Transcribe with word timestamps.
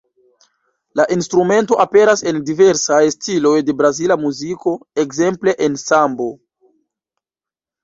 La 0.99 1.03
instrumento 1.15 1.77
aperas 1.83 2.23
en 2.31 2.39
diversaj 2.47 3.03
stiloj 3.17 3.53
de 3.69 3.77
brazila 3.83 4.19
muziko, 4.23 4.75
ekzemple 5.05 5.57
en 5.69 5.79
sambo. 5.85 6.31